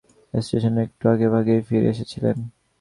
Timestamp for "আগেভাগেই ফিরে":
1.09-1.87